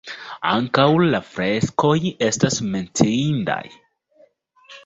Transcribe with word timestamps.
Ankaŭ 0.51 0.85
la 1.15 1.19
freskoj 1.33 1.93
estas 2.31 2.57
menciindaj. 2.73 3.63